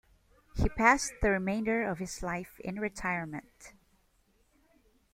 [0.55, 3.73] He passed the remainder of his life in retirement.